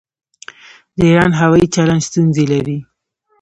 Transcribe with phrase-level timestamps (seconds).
[0.97, 2.77] د ایران هوايي چلند ستونزې لري.